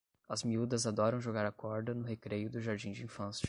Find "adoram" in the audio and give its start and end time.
0.87-1.21